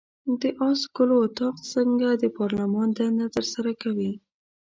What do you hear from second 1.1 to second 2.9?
اطاق څنګه د پارلمان